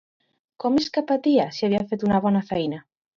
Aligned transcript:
Com 0.63 0.79
és 0.81 0.87
que 0.95 1.03
patia, 1.11 1.45
si 1.57 1.67
havia 1.67 1.83
fet 1.91 2.07
una 2.09 2.17
bona 2.25 2.43
feina? 2.53 2.81